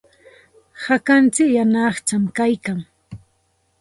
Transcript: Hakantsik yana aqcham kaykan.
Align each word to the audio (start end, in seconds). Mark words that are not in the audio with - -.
Hakantsik 0.83 1.49
yana 1.57 1.79
aqcham 1.89 2.23
kaykan. 2.37 2.79